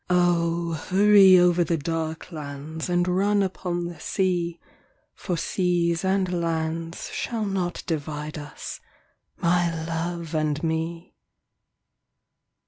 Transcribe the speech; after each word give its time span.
O, 0.09 0.73
hurry 0.73 1.37
over 1.37 1.63
the 1.63 1.77
dark 1.77 2.31
lands 2.31 2.89
And 2.89 3.07
run 3.07 3.43
upon 3.43 3.85
the 3.85 3.99
sea 3.99 4.59
For 5.13 5.37
seas 5.37 6.03
and 6.03 6.41
lands 6.41 7.11
shall 7.11 7.45
not 7.45 7.83
divide 7.85 8.35
us, 8.39 8.79
My 9.37 9.71
love 9.85 10.33
and 10.33 10.63
me. 10.63 11.13